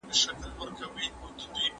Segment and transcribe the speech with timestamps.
[0.19, 1.67] زه پرون موبایل کاروم!